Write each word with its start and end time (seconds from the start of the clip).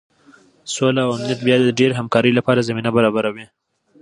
سوله 0.73 1.01
او 1.05 1.11
امنیت 1.15 1.39
بیا 1.45 1.55
د 1.59 1.67
ډیرې 1.79 1.93
همکارۍ 1.99 2.31
لپاره 2.39 2.65
زمینه 2.69 2.89
برابروي. 2.97 3.45